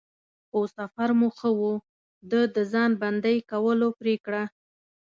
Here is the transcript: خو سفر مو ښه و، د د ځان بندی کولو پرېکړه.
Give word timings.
خو 0.49 0.59
سفر 0.77 1.09
مو 1.19 1.29
ښه 1.37 1.49
و، 1.57 1.61
د 2.31 2.33
د 2.55 2.57
ځان 2.71 2.91
بندی 3.01 3.37
کولو 3.51 3.87
پرېکړه. 3.99 4.43